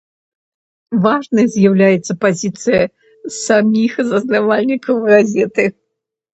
[1.03, 2.83] Важнай з'яўляецца пазіцыя
[3.45, 5.71] саміх заснавальнікаў газеты.